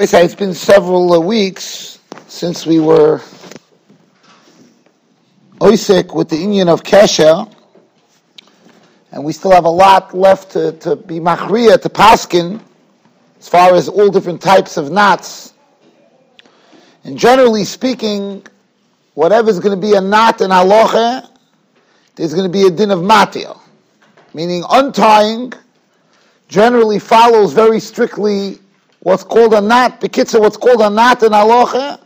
It's 0.00 0.34
been 0.34 0.54
several 0.54 1.12
uh, 1.12 1.20
weeks 1.20 2.00
since 2.26 2.66
we 2.66 2.80
were 2.80 3.18
oisik 5.60 6.12
with 6.12 6.28
the 6.28 6.34
inyan 6.34 6.66
of 6.66 6.82
Kesha, 6.82 7.48
and 9.12 9.24
we 9.24 9.32
still 9.32 9.52
have 9.52 9.66
a 9.66 9.70
lot 9.70 10.12
left 10.12 10.50
to, 10.50 10.72
to 10.72 10.96
be 10.96 11.20
machriya, 11.20 11.80
to 11.80 11.88
paskin, 11.88 12.60
as 13.38 13.48
far 13.48 13.76
as 13.76 13.88
all 13.88 14.10
different 14.10 14.42
types 14.42 14.76
of 14.76 14.90
knots. 14.90 15.54
And 17.04 17.16
generally 17.16 17.62
speaking, 17.62 18.44
whatever 19.14 19.48
is 19.48 19.60
going 19.60 19.80
to 19.80 19.80
be 19.80 19.94
a 19.94 20.00
knot 20.00 20.40
in 20.40 20.50
halacha, 20.50 21.30
there's 22.16 22.34
going 22.34 22.50
to 22.50 22.52
be 22.52 22.66
a 22.66 22.70
din 22.70 22.90
of 22.90 22.98
matil, 22.98 23.60
meaning 24.34 24.64
untying 24.70 25.52
generally 26.48 26.98
follows 26.98 27.52
very 27.52 27.78
strictly 27.78 28.58
what's 29.04 29.22
called 29.22 29.54
a 29.54 29.60
knot. 29.60 30.00
Bekitza, 30.00 30.40
what's 30.40 30.56
called 30.56 30.80
a 30.80 30.90
knot 30.90 31.22
in 31.22 31.30
halacha, 31.30 32.00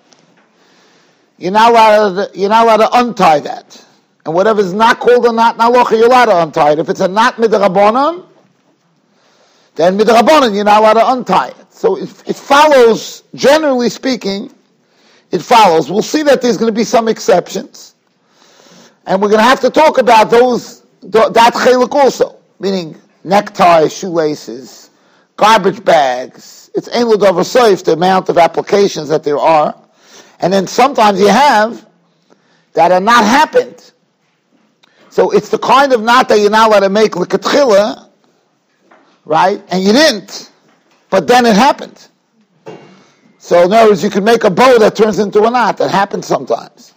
you're 1.39 1.52
not 1.52 1.70
allowed 1.70 2.33
to, 2.33 2.39
you're 2.39 2.51
not 2.51 2.65
allowed 2.65 2.89
to 2.89 2.98
untie 2.98 3.41
that. 3.41 3.87
And 4.27 4.34
whatever 4.34 4.61
is 4.61 4.75
not 4.75 5.01
called 5.01 5.25
a 5.25 5.33
knot 5.33 5.55
in 5.55 5.61
halacha, 5.61 5.92
you're 5.92 6.06
allowed 6.06 6.27
to 6.27 6.42
untie 6.42 6.73
it. 6.73 6.79
If 6.79 6.91
it's 6.91 7.01
a 7.01 7.09
knot 7.09 7.37
midrabanan, 7.37 8.27
then 9.77 9.97
midrabanan, 9.97 10.55
you're 10.55 10.65
not 10.65 10.80
allowed 10.80 10.95
to 10.95 11.12
untie 11.12 11.48
it. 11.48 11.73
So 11.73 11.97
it, 11.97 12.11
it 12.27 12.37
follows, 12.37 13.23
generally 13.34 13.89
speaking, 13.89 14.53
it 15.30 15.41
follows. 15.41 15.91
We'll 15.91 16.03
see 16.03 16.23
that 16.25 16.42
there's 16.42 16.56
going 16.56 16.73
to 16.73 16.77
be 16.77 16.84
some 16.84 17.06
exceptions. 17.06 17.95
And 19.06 19.23
we're 19.23 19.28
going 19.28 19.39
to 19.39 19.45
have 19.45 19.61
to 19.61 19.70
talk 19.70 19.98
about 19.98 20.30
those, 20.30 20.83
that 21.03 21.53
chelik 21.55 21.95
also, 21.95 22.37
meaning 22.59 22.97
neckties, 23.25 23.97
shoelaces, 23.97 24.91
garbage 25.37 25.84
bags. 25.84 26.67
It's 26.78 26.88
ein 26.88 27.09
l'dover 27.09 27.42
the 27.42 27.92
amount 27.92 28.28
of 28.28 28.38
applications 28.38 29.09
that 29.09 29.24
there 29.24 29.36
are. 29.38 29.74
And 30.38 30.52
then 30.52 30.69
sometimes 30.69 31.19
you 31.19 31.27
have 31.27 31.84
that 32.75 32.92
are 32.92 33.00
not 33.00 33.25
happened. 33.25 33.91
So 35.11 35.33
it's 35.33 35.48
the 35.48 35.58
kind 35.58 35.92
of 35.92 36.03
knot 36.03 36.28
that 36.28 36.38
you're 36.38 36.50
not 36.50 36.69
allowed 36.69 36.80
to 36.80 36.88
make 36.88 37.16
l'katchila, 37.16 38.08
right? 39.25 39.61
And 39.70 39.83
you 39.83 39.92
didn't, 39.92 40.53
but 41.11 41.27
then 41.27 41.47
it 41.47 41.56
happened. 41.56 42.06
So 43.38 43.64
in 43.64 43.72
other 43.72 43.91
words, 43.91 44.05
you 44.05 44.10
can 44.10 44.22
make 44.22 44.44
a 44.44 44.50
bow 44.50 44.78
that 44.78 44.94
turns 44.94 45.19
into 45.19 45.42
a 45.42 45.50
knot. 45.50 45.78
That 45.78 45.91
happens 45.91 46.27
sometimes. 46.27 46.94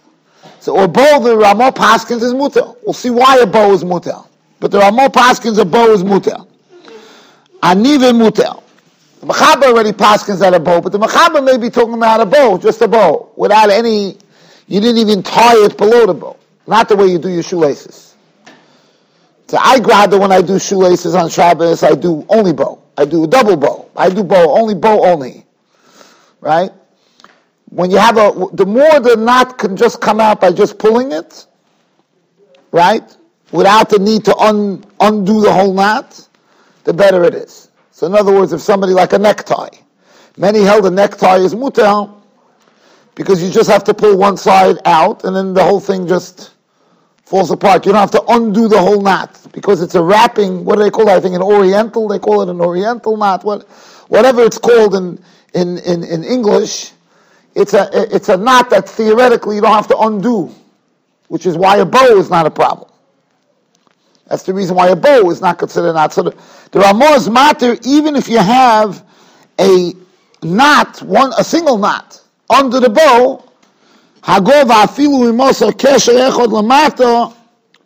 So 0.60 0.78
a 0.78 0.86
bow, 0.86 1.18
the 1.18 1.36
Ramo 1.36 1.70
Paskins 1.72 2.22
is 2.22 2.32
mutel. 2.32 2.76
We'll 2.84 2.92
see 2.92 3.10
why 3.10 3.38
a 3.38 3.46
bow 3.46 3.72
is 3.72 3.82
mutel. 3.82 4.28
But 4.60 4.70
there 4.70 4.80
are 4.80 4.92
more 4.92 5.08
paskins 5.08 5.58
a 5.58 5.64
bow 5.64 5.90
is 5.90 6.04
mutel. 6.04 6.46
Anive 7.64 8.12
mutel. 8.14 8.61
The 9.22 9.28
Mechaber 9.28 9.66
already 9.66 9.92
paskins 9.92 10.44
at 10.44 10.52
a 10.52 10.58
bow, 10.58 10.80
but 10.80 10.90
the 10.90 10.98
Mechaber 10.98 11.44
may 11.44 11.56
be 11.56 11.70
talking 11.70 11.94
about 11.94 12.20
a 12.20 12.26
bow, 12.26 12.58
just 12.58 12.82
a 12.82 12.88
bow, 12.88 13.30
without 13.36 13.70
any, 13.70 14.18
you 14.66 14.80
didn't 14.80 14.98
even 14.98 15.22
tie 15.22 15.54
it 15.64 15.78
below 15.78 16.06
the 16.06 16.14
bow. 16.14 16.36
Not 16.66 16.88
the 16.88 16.96
way 16.96 17.06
you 17.06 17.18
do 17.18 17.28
your 17.28 17.44
shoelaces. 17.44 18.16
So 19.46 19.58
I 19.60 19.78
grab 19.78 20.10
the 20.10 20.18
when 20.18 20.32
I 20.32 20.42
do 20.42 20.58
shoelaces 20.58 21.14
on 21.14 21.30
Shabbos, 21.30 21.84
I 21.84 21.94
do 21.94 22.26
only 22.28 22.52
bow. 22.52 22.82
I 22.98 23.04
do 23.04 23.22
a 23.22 23.28
double 23.28 23.56
bow. 23.56 23.88
I 23.94 24.10
do 24.10 24.24
bow, 24.24 24.50
only 24.58 24.74
bow 24.74 25.04
only. 25.04 25.46
Right? 26.40 26.72
When 27.68 27.92
you 27.92 27.98
have 27.98 28.16
a, 28.16 28.48
the 28.52 28.66
more 28.66 28.98
the 28.98 29.14
knot 29.16 29.56
can 29.56 29.76
just 29.76 30.00
come 30.00 30.18
out 30.18 30.40
by 30.40 30.50
just 30.50 30.78
pulling 30.78 31.12
it, 31.12 31.46
right? 32.72 33.04
without 33.52 33.90
the 33.90 33.98
need 33.98 34.24
to 34.24 34.36
un, 34.36 34.84
undo 34.98 35.42
the 35.42 35.52
whole 35.52 35.72
knot, 35.72 36.26
the 36.84 36.92
better 36.92 37.22
it 37.24 37.34
is. 37.34 37.68
So 38.02 38.06
in 38.06 38.16
other 38.16 38.32
words, 38.32 38.52
if 38.52 38.60
somebody 38.60 38.94
like 38.94 39.12
a 39.12 39.18
necktie, 39.20 39.68
many 40.36 40.62
held 40.62 40.84
a 40.86 40.90
necktie 40.90 41.36
is 41.36 41.54
mutel, 41.54 42.20
because 43.14 43.40
you 43.40 43.48
just 43.48 43.70
have 43.70 43.84
to 43.84 43.94
pull 43.94 44.18
one 44.18 44.36
side 44.36 44.78
out 44.86 45.22
and 45.22 45.36
then 45.36 45.54
the 45.54 45.62
whole 45.62 45.78
thing 45.78 46.08
just 46.08 46.52
falls 47.24 47.52
apart. 47.52 47.86
You 47.86 47.92
don't 47.92 48.00
have 48.00 48.10
to 48.10 48.24
undo 48.26 48.66
the 48.66 48.80
whole 48.80 49.00
knot 49.00 49.40
because 49.52 49.80
it's 49.80 49.94
a 49.94 50.02
wrapping. 50.02 50.64
What 50.64 50.78
do 50.78 50.82
they 50.82 50.90
call 50.90 51.08
it? 51.08 51.12
I 51.12 51.20
think 51.20 51.36
an 51.36 51.42
oriental. 51.42 52.08
They 52.08 52.18
call 52.18 52.42
it 52.42 52.48
an 52.48 52.60
oriental 52.60 53.16
knot. 53.16 53.44
What, 53.44 53.68
whatever 54.08 54.42
it's 54.42 54.58
called 54.58 54.96
in, 54.96 55.22
in, 55.54 55.78
in, 55.78 56.02
in 56.02 56.24
English, 56.24 56.90
it's 57.54 57.72
a 57.72 57.88
it's 58.12 58.28
a 58.30 58.36
knot 58.36 58.68
that 58.70 58.88
theoretically 58.88 59.54
you 59.54 59.62
don't 59.62 59.74
have 59.74 59.86
to 59.86 59.98
undo, 59.98 60.52
which 61.28 61.46
is 61.46 61.56
why 61.56 61.76
a 61.76 61.84
bow 61.86 62.16
is 62.16 62.30
not 62.30 62.46
a 62.46 62.50
problem. 62.50 62.91
That's 64.32 64.44
the 64.44 64.54
reason 64.54 64.76
why 64.76 64.88
a 64.88 64.96
bow 64.96 65.30
is 65.30 65.42
not 65.42 65.58
considered 65.58 65.90
a 65.90 65.92
knot. 65.92 66.14
So 66.14 66.22
the, 66.22 66.30
the 66.70 66.80
Ramah's 66.80 67.28
matter, 67.28 67.76
even 67.84 68.16
if 68.16 68.30
you 68.30 68.38
have 68.38 69.04
a 69.60 69.92
knot, 70.42 71.02
one 71.02 71.34
a 71.36 71.44
single 71.44 71.76
knot 71.76 72.18
under 72.48 72.80
the 72.80 72.88
bow, 72.88 73.46
Hagov 74.22 74.70
afilu 74.70 75.28
imosa 75.28 75.66
kesher 75.66 76.30
echod 76.30 76.46
lamato 76.46 77.36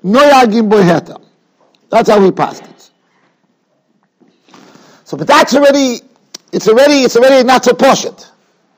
no 0.05 0.21
yagim 0.21 0.71
boheta. 0.71 1.21
That's 1.91 2.09
how 2.09 2.23
we 2.23 2.31
passed 2.31 2.63
it. 2.63 2.91
So, 5.03 5.17
but 5.17 5.27
that's 5.27 5.53
already, 5.57 5.99
it's 6.53 6.69
already, 6.69 7.01
it's 7.01 7.17
already 7.17 7.45
not 7.45 7.65
so 7.65 7.73
poshut. 7.73 8.31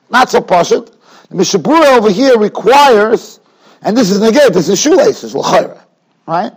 Not 0.09 0.31
so 0.31 0.41
poshut. 0.41 0.91
The 1.29 1.35
Mishabura 1.35 1.99
over 1.99 2.09
here 2.09 2.35
requires, 2.35 3.39
and 3.83 3.95
this 3.95 4.09
is 4.09 4.19
negate, 4.21 4.53
this 4.53 4.69
is 4.69 4.81
shoelaces, 4.81 5.35
l'chayra, 5.35 5.83
right? 6.25 6.51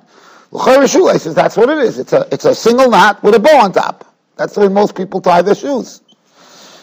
L'chayr 0.53 0.87
shoelaces, 0.87 1.35
that's 1.35 1.57
what 1.57 1.71
it 1.71 1.79
is. 1.79 1.99
It's 1.99 2.13
a, 2.13 2.29
it's 2.31 2.45
a 2.45 2.55
single 2.55 2.91
knot 2.91 3.23
with 3.23 3.35
a 3.35 3.41
bow 3.41 3.59
on 3.59 3.73
top. 3.73 4.15
That's 4.37 4.55
the 4.55 4.61
way 4.61 4.69
most 4.69 4.95
people 4.95 5.21
tie 5.21 5.41
their 5.41 5.55
shoes. 5.55 6.03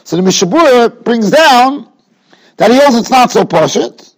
So 0.03 0.15
the 0.15 0.23
Mishabura 0.23 1.03
brings 1.03 1.29
down 1.29 1.87
that 2.57 2.71
he 2.71 2.79
holds 2.79 2.97
it's 2.97 3.11
not 3.11 3.29
so 3.29 3.43
poshut. 3.43 4.15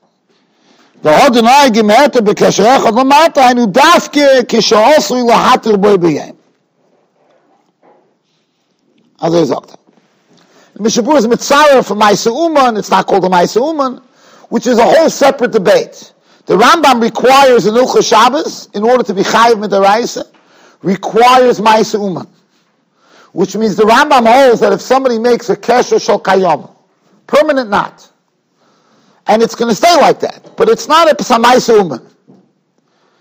The 1.02 1.10
Hodinai 1.10 1.68
Gimeta 1.68 2.22
b'kesher 2.22 2.78
echad 2.78 2.94
lamata 2.94 3.42
hainu 3.42 3.72
dafke 3.72 4.44
kisha 4.44 4.96
osri 4.96 5.28
lahatir 5.28 5.82
boi 5.82 5.98
b'yem. 5.98 6.38
As 9.22 9.50
sagt. 9.50 9.78
The 10.74 10.80
Mishabura 10.80 11.18
is 11.18 11.28
mitzara 11.28 11.86
for 11.86 11.96
Maisa 11.96 12.32
Uman, 12.34 12.78
it's 12.78 12.90
not 12.90 13.06
called 13.06 13.26
a 13.26 13.28
Maisa 13.28 13.58
Uman, 13.58 14.02
which 14.48 14.66
is 14.66 14.78
a 14.78 14.84
whole 14.84 15.10
separate 15.10 15.52
debate. 15.52 16.14
The 16.46 16.58
Rambam 16.58 17.02
requires 17.02 17.66
an 17.66 17.76
Ilcha 17.76 18.08
Shabbos, 18.08 18.70
in 18.74 18.84
order 18.84 19.04
to 19.04 19.14
be 19.14 19.22
Chayiv 19.22 19.64
Midaraisa, 19.64 20.28
requires 20.82 21.60
Maisa 21.60 22.02
Uman. 22.02 22.28
Which 23.34 23.56
means 23.56 23.76
the 23.76 23.84
Rambam 23.84 24.26
holds 24.28 24.60
that 24.62 24.74
if 24.74 24.82
somebody 24.82 25.20
makes 25.20 25.50
a 25.50 25.56
Kesher 25.56 26.04
Shal 26.04 26.20
Kayom, 26.20 26.76
permanent 27.28 27.70
knot, 27.70 28.10
and 29.28 29.42
it's 29.42 29.56
going 29.56 29.70
to 29.70 29.76
stay 29.76 29.96
like 29.98 30.20
that, 30.22 30.54
but 30.58 30.68
it's 30.68 30.88
not 30.88 31.10
a 31.10 31.16
Maisa 31.16 31.78
Uman. 31.78 32.06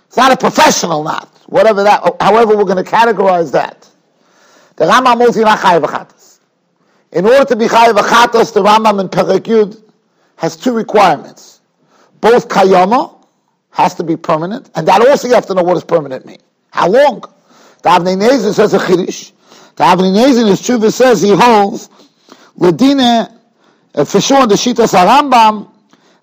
It's 0.07 0.17
not 0.17 0.33
a 0.33 0.37
professional 0.37 1.05
knot, 1.05 1.29
whatever 1.47 1.83
that, 1.83 2.03
however 2.21 2.57
we're 2.57 2.65
going 2.65 2.83
to 2.83 2.91
categorize 2.91 3.53
that. 3.53 3.89
The 4.77 4.87
Rambam 4.87 5.19
holds 5.19 5.37
you're 5.37 5.45
not 5.45 5.59
Chayiv 5.59 6.31
In 7.13 7.27
order 7.27 7.45
to 7.45 7.55
be 7.55 7.67
Chayiv 7.67 7.95
the 8.55 8.63
Rambam 8.63 9.01
in 9.01 9.09
Perek 9.09 9.41
Yud 9.41 9.83
has 10.37 10.57
two 10.57 10.73
requirements 10.73 11.60
both 12.21 12.49
kayama 12.49 13.17
has 13.71 13.95
to 13.95 14.03
be 14.05 14.17
permanent, 14.17 14.71
and 14.75 14.87
that 14.89 15.07
also 15.07 15.29
you 15.29 15.35
have 15.35 15.47
to 15.47 15.55
know 15.55 15.63
what 15.63 15.75
does 15.75 15.85
permanent 15.85 16.27
mean. 16.27 16.39
How 16.71 16.89
long? 16.89 17.21
The 17.83 17.89
Avnei 17.89 18.17
Nezer 18.17 18.53
says 18.53 18.75
a 18.75 18.79
chiddush. 18.79 19.33
The 19.77 19.85
Avnei 19.85 20.13
Nezer 20.15 20.43
in 20.43 20.47
his 20.49 20.61
tshuva 20.61 20.93
says 20.93 21.23
he 21.23 21.35
holds 21.35 21.89
ledine 22.59 23.33
uh, 23.95 24.05
for 24.05 24.21
sure 24.21 24.47
the 24.47 24.55
shitas 24.55 24.93
Rambam 24.95 25.71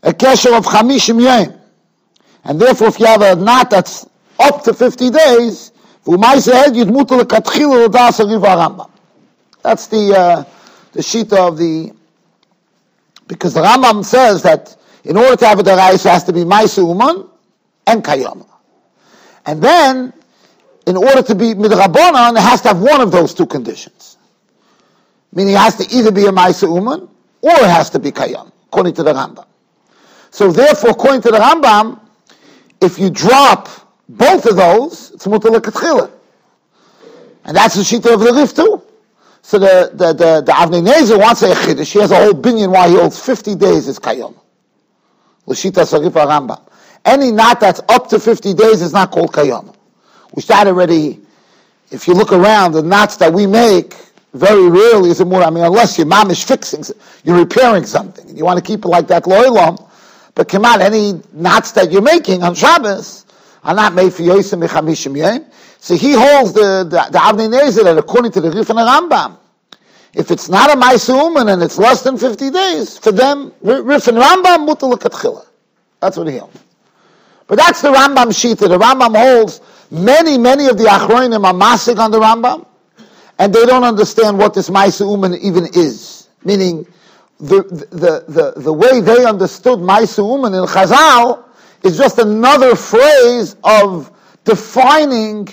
a 0.04 0.12
kesher 0.12 0.58
of 0.58 0.66
chamishim 0.66 1.22
yom, 1.22 1.60
and 2.44 2.60
therefore 2.62 2.88
if 2.90 3.00
you 3.00 3.06
have 3.08 3.22
a 3.22 3.36
knot 3.36 3.70
that's 3.70 4.06
up 4.40 4.64
to 4.64 4.74
fifty 4.74 5.10
days, 5.10 5.72
that's 6.06 6.24
the 9.88 10.16
uh, 10.16 10.44
the 10.94 11.02
shita 11.02 11.34
of 11.34 11.58
the 11.58 11.92
because 13.28 13.54
the 13.54 13.62
Rambam 13.62 14.06
says 14.06 14.44
that 14.44 14.78
in 15.08 15.16
order 15.16 15.38
to 15.38 15.48
have 15.48 15.58
a 15.58 15.64
derais, 15.64 16.06
it 16.06 16.10
has 16.10 16.26
to 16.26 16.34
be 16.34 16.42
Maisa 16.42 16.86
Uman 16.86 17.30
and 17.88 18.04
Kayama. 18.04 18.46
And 19.46 19.62
then, 19.62 20.12
in 20.86 20.98
order 20.98 21.24
to 21.24 21.34
be 21.34 21.54
Midrabanan, 21.54 22.34
it 22.36 22.42
has 22.42 22.62
to 22.64 22.68
have 22.70 22.82
one 22.82 23.00
of 23.00 23.12
those 23.12 23.34
two 23.34 23.46
conditions. 23.46 24.18
Meaning 25.32 25.54
it 25.54 25.60
has 25.60 25.78
to 25.78 25.96
either 25.96 26.12
be 26.12 26.26
a 26.26 26.32
Maisa 26.32 26.64
Uman 26.64 27.08
or 27.42 27.52
it 27.52 27.70
has 27.70 27.90
to 27.92 28.00
be 28.00 28.12
Kayam, 28.12 28.52
according 28.68 28.96
to 28.96 29.04
the 29.04 29.14
Rambam. 29.14 29.46
So 30.30 30.52
therefore, 30.52 30.90
according 30.90 31.22
to 31.22 31.32
the 31.32 31.38
Rambam, 31.38 32.02
if 32.82 33.00
you 33.00 33.10
drop 33.10 33.70
both 34.10 34.46
of 34.46 34.58
those, 34.58 35.12
it's 35.12 35.26
mutalakatchila. 35.26 36.12
And 37.46 37.56
that's 37.56 37.76
the 37.76 37.82
shita 37.82 38.14
of 38.14 38.20
the 38.20 38.34
Rif 38.34 38.54
too. 38.54 38.84
So 39.42 39.58
the, 39.58 39.92
the, 39.94 40.08
the, 40.08 40.42
the 40.42 40.52
Avnei 40.52 40.86
Nezer 40.86 41.18
wants 41.18 41.44
a 41.44 41.54
chiddush. 41.54 41.94
He 41.94 42.00
has 42.00 42.12
a 42.12 42.18
whole 42.18 42.34
binyan 42.34 42.74
why 42.74 42.90
he 42.90 42.96
holds 42.96 43.18
50 43.18 43.56
days 43.56 43.88
as 43.88 43.98
kayom. 43.98 44.36
L'shita 45.48 45.84
Sarifa 45.84 46.28
Rambam. 46.28 46.62
Any 47.04 47.32
knot 47.32 47.60
that's 47.60 47.82
up 47.90 48.08
to 48.10 48.20
50 48.20 48.54
days 48.54 48.82
is 48.82 48.94
not 48.94 49.12
called 49.12 49.32
kayama. 49.34 49.76
Which 50.32 50.48
that 50.48 50.68
already, 50.68 51.20
if 51.90 52.08
you 52.08 52.14
look 52.14 52.32
around, 52.32 52.74
the 52.74 52.84
knots 52.84 53.18
that 53.18 53.34
we 53.34 53.48
make, 53.48 53.96
Very 54.34 54.70
rarely 54.70 55.10
is 55.10 55.20
it 55.20 55.26
more, 55.26 55.42
I 55.42 55.50
mean, 55.50 55.64
unless 55.64 55.98
your 55.98 56.06
mom 56.06 56.30
is 56.30 56.44
fixing, 56.44 56.84
you're 57.24 57.38
repairing 57.38 57.86
something, 57.86 58.30
and 58.30 58.38
you 58.38 58.46
want 58.46 58.58
to 58.58 58.64
keep 58.64 58.86
it 58.86 58.88
like 58.88 59.08
that 59.08 59.24
loilam. 59.24 59.90
But 60.36 60.48
come 60.50 60.66
on, 60.66 60.82
any 60.82 61.22
knots 61.34 61.72
that 61.72 61.92
you're 61.92 62.04
making 62.04 62.44
on 62.44 62.54
Shabbos 62.54 63.26
are 63.64 63.74
not 63.74 63.96
made 63.96 64.14
for 64.14 64.22
Yosem 64.22 64.64
Mechamishim 64.64 65.18
Yom. 65.18 65.46
So 65.80 65.96
he 65.96 66.14
holds 66.14 66.54
the, 66.54 66.84
the, 66.84 67.10
the 67.12 67.18
Avnei 67.18 67.50
Nezer 67.50 67.84
that 67.86 67.98
according 67.98 68.32
to 68.34 68.42
the 68.42 68.52
Rif 68.52 68.70
and 68.70 68.78
the 68.78 68.84
Rambam, 68.84 69.38
if 70.18 70.32
it's 70.32 70.50
not 70.50 70.74
a 70.74 70.76
Maisuman 70.76 71.54
and 71.54 71.62
it's 71.62 71.78
less 71.78 72.02
than 72.02 72.18
50 72.18 72.50
days, 72.50 72.98
for 72.98 73.12
them, 73.12 73.54
Rif 73.62 74.08
and 74.08 74.18
Rambam, 74.18 74.68
mutal 74.68 74.92
katchila. 74.98 75.46
That's 76.02 76.18
what 76.18 76.28
he 76.28 76.38
holds. 76.40 76.60
But 77.46 77.60
that's 77.60 77.82
the 77.84 77.94
Rambam 77.94 78.30
Shita. 78.30 78.68
The 78.68 78.80
Rambam 78.80 79.16
holds 79.16 79.62
many, 79.92 80.40
many 80.40 80.68
of 80.68 80.78
the 80.78 80.86
Achroinim 80.86 81.46
are 81.46 81.54
masig 81.54 82.00
on 82.00 82.10
the 82.10 82.20
Rambam, 82.20 82.66
and 83.38 83.54
they 83.54 83.66
don't 83.68 83.84
understand 83.84 84.40
what 84.40 84.56
this 84.56 84.72
Maisuman 84.72 85.38
even 85.40 85.68
is. 85.76 86.28
Meaning, 86.44 86.88
the, 87.40 87.62
the, 87.92 88.26
the, 88.28 88.62
the 88.62 88.74
way 88.74 89.02
they 89.02 89.24
understood 89.24 89.78
Maisuman 89.78 90.48
in 90.60 90.68
Chazal 90.68 91.44
is 91.84 91.96
just 91.96 92.18
another 92.18 92.76
phrase 92.76 93.56
of 93.64 94.12
defining 94.46 95.48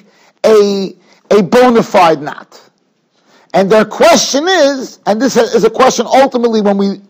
a, 0.44 0.96
a 1.31 1.43
bona 1.43 1.82
fide 1.82 2.22
knot. 2.22 2.70
And 3.55 3.71
their 3.71 3.85
question 3.85 4.47
is, 4.49 4.99
and 5.06 5.23
this 5.23 5.37
is 5.37 5.62
a 5.62 5.71
question 5.71 6.06
ultimately 6.06 6.61
when 6.61 6.77
we 6.77 7.01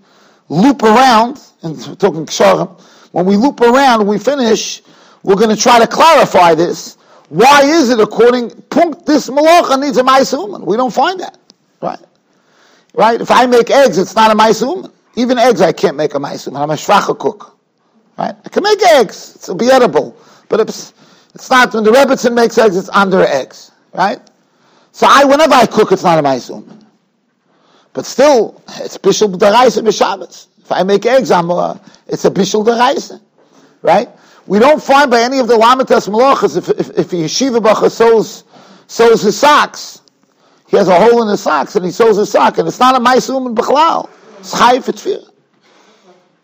loop 0.50 0.82
around, 0.82 1.40
and 1.62 1.98
talking 1.98 2.26
Ksharim, 2.26 2.78
when 3.12 3.24
we 3.24 3.34
loop 3.36 3.62
around 3.62 4.06
we 4.06 4.18
finish, 4.18 4.82
we're 5.22 5.36
going 5.36 5.54
to 5.54 5.60
try 5.60 5.78
to 5.80 5.86
clarify 5.86 6.54
this. 6.54 6.98
Why 7.30 7.62
is 7.62 7.88
it 7.88 7.98
according, 7.98 8.50
punkt, 8.68 9.06
this 9.06 9.30
malacha 9.30 9.80
needs 9.80 9.96
a 9.96 10.02
maisuman? 10.02 10.66
We 10.66 10.76
don't 10.76 10.92
find 10.92 11.18
that, 11.20 11.38
right? 11.80 11.98
Right? 12.92 13.18
If 13.20 13.30
I 13.30 13.46
make 13.46 13.70
eggs, 13.70 13.96
it's 13.96 14.14
not 14.14 14.30
a 14.30 14.34
maisuman. 14.34 14.92
Even 15.16 15.38
eggs, 15.38 15.62
I 15.62 15.72
can't 15.72 15.96
make 15.96 16.14
a 16.14 16.18
maisuman. 16.18 16.60
I'm 16.60 16.70
a 16.70 16.74
shvacha 16.74 17.18
cook, 17.18 17.56
right? 18.18 18.34
I 18.44 18.48
can 18.50 18.62
make 18.62 18.82
eggs. 18.82 19.36
It'll 19.42 19.54
be 19.54 19.70
edible. 19.70 20.14
But 20.50 20.60
it's, 20.60 20.92
it's 21.34 21.48
not, 21.48 21.72
when 21.72 21.84
the 21.84 21.90
Rebbitzin 21.90 22.34
makes 22.34 22.58
eggs, 22.58 22.76
it's 22.76 22.90
under 22.90 23.22
eggs, 23.22 23.72
right? 23.94 24.20
So 24.94 25.08
I, 25.10 25.24
whenever 25.24 25.54
I 25.54 25.66
cook, 25.66 25.90
it's 25.90 26.04
not 26.04 26.20
a 26.20 26.22
maisum. 26.22 26.84
But 27.94 28.06
still, 28.06 28.62
it's 28.76 28.96
bishul 28.96 29.34
deraisa 29.34 29.82
b'Shabbos. 29.82 30.46
If 30.60 30.70
I 30.70 30.84
make 30.84 31.04
eggs, 31.04 31.32
I'm 31.32 31.50
a, 31.50 31.80
it's 32.06 32.24
a 32.24 32.30
bishul 32.30 32.64
deraisa, 32.64 33.20
right? 33.82 34.08
We 34.46 34.60
don't 34.60 34.80
find 34.80 35.10
by 35.10 35.20
any 35.20 35.40
of 35.40 35.48
the 35.48 35.56
lamitas 35.56 36.08
malachas 36.08 36.56
if 36.56 36.68
if, 36.68 36.96
if 36.96 37.12
a 37.12 37.16
yeshiva 37.16 37.60
bacha 37.60 37.90
sews 37.90 38.44
sews 38.86 39.22
his 39.22 39.36
socks, 39.36 40.00
he 40.68 40.76
has 40.76 40.86
a 40.86 40.94
hole 40.96 41.22
in 41.22 41.28
his 41.28 41.40
socks 41.40 41.74
and 41.74 41.84
he 41.84 41.90
sews 41.90 42.16
his 42.16 42.30
sock, 42.30 42.58
and 42.58 42.68
it's 42.68 42.78
not 42.78 42.94
a 42.94 43.00
maisum 43.00 43.46
and 43.46 43.56
b'chlal. 43.56 44.08
It's 44.38 44.54
chayv 44.54 44.84
for 44.84 45.32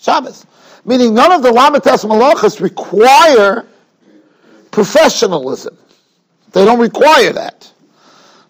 Shabbos. 0.01 0.45
Meaning 0.85 1.15
none 1.15 1.31
of 1.31 1.45
the 1.45 1.53
lamitas 1.53 2.05
malachas 2.05 2.61
require 2.61 3.65
professionalism. 4.73 5.79
They 6.51 6.65
don't 6.65 6.81
require 6.81 7.33
that. 7.33 7.71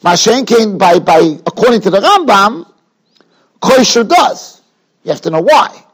Mashen 0.02 0.47
came 0.47 0.79
by, 0.79 0.99
by, 0.99 1.19
according 1.47 1.81
to 1.82 1.91
the 1.91 2.00
Rambam, 2.00 2.70
kosher 3.61 4.05
does. 4.05 4.62
You 5.02 5.11
have 5.12 5.20
to 5.23 5.31
know 5.31 5.43
why. 5.43 5.85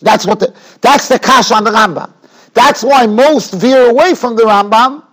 That's 0.00 0.26
what 0.26 0.40
the, 0.40 0.54
that's 0.80 1.08
the 1.08 1.18
kash 1.18 1.50
on 1.50 1.64
the 1.64 1.70
Rambam. 1.70 2.12
That's 2.52 2.84
why 2.84 3.06
most 3.06 3.54
veer 3.54 3.90
away 3.90 4.14
from 4.14 4.36
the 4.36 4.42
Rambam, 4.42 5.04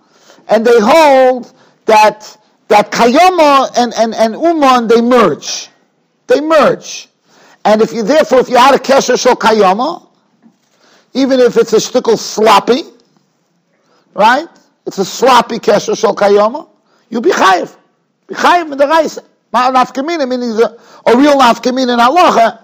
and 0.48 0.64
they 0.64 0.78
hold 0.78 1.52
that, 1.86 2.36
that 2.68 2.92
Kayoma 2.92 3.72
and, 3.76 3.92
and, 3.94 4.14
and 4.14 4.34
Uman, 4.34 4.86
they 4.86 5.00
merge. 5.00 5.68
They 6.28 6.40
merge. 6.40 7.08
And 7.64 7.82
if 7.82 7.92
you, 7.92 8.02
therefore, 8.02 8.40
if 8.40 8.48
you 8.48 8.56
had 8.56 8.74
a 8.74 8.78
kesher 8.78 9.20
shel 9.20 9.36
Kayoma, 9.36 10.06
even 11.14 11.40
if 11.40 11.56
it's 11.56 11.72
a 11.72 11.76
shtickle 11.76 12.18
sloppy, 12.18 12.82
right? 14.14 14.48
It's 14.86 14.98
a 14.98 15.04
sloppy 15.04 15.58
kesher 15.58 15.98
shel 15.98 16.14
Kayoma, 16.14 16.68
you'll 17.10 17.20
be 17.22 17.30
chayiv. 17.30 17.76
Chayiv 18.32 18.76
the 18.76 18.86
Reise. 18.86 19.18
Nafkamina 19.52 20.28
meaning 20.28 20.50
a, 20.52 21.10
a 21.10 21.16
real 21.16 21.38
nafkamina 21.38 21.92
in 21.92 21.98
halacha 21.98 22.58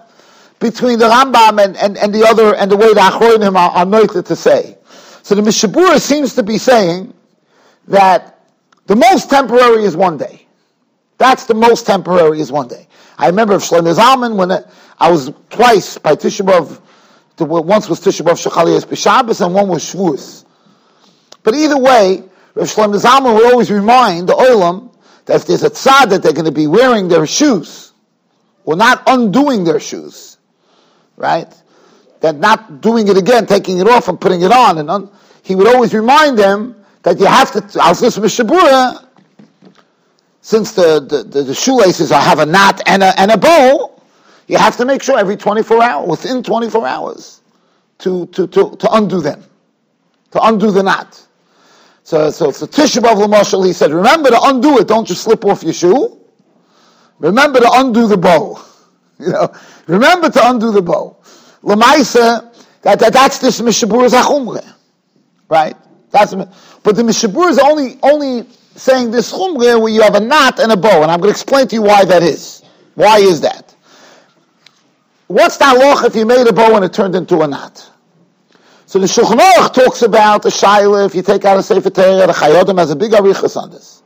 between 0.59 0.99
the 0.99 1.05
Rambam 1.05 1.63
and, 1.63 1.77
and, 1.77 1.97
and 1.97 2.13
the 2.13 2.25
other 2.25 2.55
and 2.55 2.71
the 2.71 2.75
way 2.75 2.93
the 2.93 2.99
Achronim 2.99 3.55
are, 3.55 3.71
are 3.71 3.85
noted 3.85 4.25
to 4.25 4.35
say. 4.35 4.77
So 5.23 5.35
the 5.35 5.41
Mishabura 5.41 5.99
seems 5.99 6.33
to 6.35 6.43
be 6.43 6.57
saying 6.57 7.13
that 7.87 8.39
the 8.87 8.95
most 8.95 9.29
temporary 9.29 9.83
is 9.83 9.95
one 9.95 10.17
day. 10.17 10.45
That's 11.17 11.45
the 11.45 11.53
most 11.53 11.85
temporary 11.85 12.39
is 12.39 12.51
one 12.51 12.67
day. 12.67 12.87
I 13.17 13.27
remember 13.27 13.53
of 13.53 13.61
Shlomo 13.61 13.93
Zalman 13.93 14.35
when 14.35 14.51
it, 14.51 14.65
I 14.97 15.11
was 15.11 15.31
twice 15.49 15.97
by 15.97 16.15
Tisha 16.15 16.45
B'Av, 16.45 16.81
once 17.47 17.89
was 17.89 17.99
Tisha 17.99 18.25
B'Av 18.25 18.49
Shechaliyas 18.49 18.85
B'Shabbos 18.85 19.45
and 19.45 19.53
one 19.53 19.67
was 19.67 19.83
Shavuos. 19.83 20.45
But 21.43 21.53
either 21.55 21.77
way, 21.77 22.23
Shlomo 22.55 22.99
Zalman 22.99 23.35
would 23.35 23.51
always 23.51 23.69
remind 23.69 24.27
the 24.29 24.33
Olam 24.33 24.88
that 25.29 25.35
if 25.35 25.45
there's 25.45 25.61
a 25.61 25.69
tzad 25.69 26.09
that 26.09 26.23
they're 26.23 26.33
going 26.33 26.45
to 26.45 26.51
be 26.51 26.65
wearing 26.65 27.07
their 27.07 27.27
shoes, 27.27 27.93
or 28.63 28.75
not 28.75 29.03
undoing 29.05 29.63
their 29.63 29.79
shoes, 29.79 30.39
right? 31.17 31.53
That 32.21 32.37
not 32.37 32.81
doing 32.81 33.07
it 33.07 33.15
again, 33.15 33.45
taking 33.45 33.77
it 33.77 33.87
off 33.87 34.07
and 34.07 34.19
putting 34.19 34.41
it 34.41 34.51
on, 34.51 34.79
and 34.79 34.89
un- 34.89 35.11
he 35.43 35.53
would 35.53 35.67
always 35.67 35.93
remind 35.93 36.39
them 36.39 36.83
that 37.03 37.19
you 37.19 37.27
have 37.27 37.51
to. 37.51 37.79
I 37.79 37.89
was 37.89 38.01
listening 38.01 38.27
to 38.27 38.43
Shabura, 38.43 39.05
since 40.41 40.71
the, 40.71 40.99
the, 40.99 41.21
the, 41.21 41.43
the 41.43 41.53
shoelaces 41.53 42.11
are, 42.11 42.21
have 42.21 42.39
a 42.39 42.45
knot 42.47 42.81
and 42.87 43.03
a, 43.03 43.19
and 43.19 43.29
a 43.29 43.37
bow, 43.37 44.01
you 44.47 44.57
have 44.57 44.77
to 44.77 44.85
make 44.85 45.03
sure 45.03 45.19
every 45.19 45.37
24 45.37 45.83
hours, 45.83 46.09
within 46.09 46.41
24 46.41 46.87
hours, 46.87 47.41
to, 47.99 48.25
to, 48.27 48.47
to, 48.47 48.75
to 48.77 48.91
undo 48.93 49.21
them, 49.21 49.43
to 50.31 50.41
undo 50.41 50.71
the 50.71 50.81
knot. 50.81 51.23
So, 52.09 52.31
so 52.31 52.51
for 52.51 52.65
Tisha 52.65 53.03
B'Av 53.03 53.19
L'Mashal, 53.19 53.63
he 53.67 53.71
said, 53.71 53.91
remember 53.91 54.31
to 54.31 54.39
undo 54.41 54.79
it, 54.79 54.87
don't 54.87 55.07
just 55.07 55.21
slip 55.21 55.45
off 55.45 55.61
your 55.61 55.73
shoe. 55.73 56.19
Remember 57.19 57.59
to 57.59 57.69
undo 57.71 58.07
the 58.07 58.17
bow. 58.17 58.65
You 59.19 59.33
know, 59.33 59.53
remember 59.85 60.29
to 60.31 60.49
undo 60.49 60.71
the 60.71 60.81
bow. 60.81 61.17
Lamaisa, 61.61 62.51
that, 62.81 62.97
that, 62.99 63.13
that's 63.13 63.37
this 63.37 63.61
Mishabur 63.61 64.09
Zachumre. 64.09 64.65
Right? 65.49 65.75
That's, 66.09 66.33
but 66.33 66.95
the 66.95 67.03
Mishabur 67.03 67.49
is 67.49 67.59
only, 67.59 67.99
only 68.01 68.47
saying 68.75 69.11
this 69.11 69.31
Chumre 69.31 69.79
where 69.79 69.89
you 69.89 70.01
have 70.01 70.15
a 70.15 70.19
knot 70.19 70.59
and 70.59 70.71
a 70.71 70.77
bow, 70.77 71.03
and 71.03 71.11
I'm 71.11 71.19
going 71.19 71.31
to 71.31 71.37
explain 71.37 71.67
to 71.67 71.75
you 71.75 71.83
why 71.83 72.05
that 72.05 72.23
is. 72.23 72.63
Why 72.95 73.19
is 73.19 73.41
that? 73.41 73.75
What's 75.27 75.57
that 75.57 75.77
loch 75.77 76.05
if 76.05 76.15
you 76.15 76.25
made 76.25 76.47
a 76.47 76.53
bow 76.53 76.75
and 76.75 76.85
it 76.85 76.93
turned 76.93 77.13
into 77.13 77.41
a 77.41 77.47
knot? 77.47 77.87
So 78.89 78.97
the 78.97 79.05
Shulchan 79.05 79.71
talks 79.71 80.01
about 80.01 80.41
the 80.41 80.49
Shaila, 80.49 81.05
if 81.05 81.13
you 81.13 81.21
take 81.21 81.45
out 81.45 81.59
a 81.59 81.61
Sefer 81.61 81.91
Torah, 81.91 82.25
the 82.25 82.33
Chayei 82.33 82.59
Adam 82.59 82.77
has 82.77 82.89
a 82.89 82.95
big 82.95 83.11
arichas 83.11 83.55
on 83.55 83.69
this. 83.69 84.01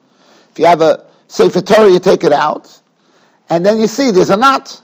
If 0.51 0.59
you 0.59 0.65
have 0.65 0.81
a 0.81 1.05
Sefer 1.29 1.61
Torah, 1.61 1.89
you 1.89 2.01
take 2.01 2.25
it 2.25 2.33
out, 2.33 2.81
and 3.49 3.65
then 3.65 3.79
you 3.79 3.87
see 3.87 4.11
there's 4.11 4.29
a 4.29 4.35
knot. 4.35 4.83